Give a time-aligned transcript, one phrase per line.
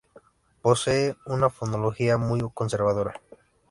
[0.63, 3.21] Posee una fonología muy conservadora.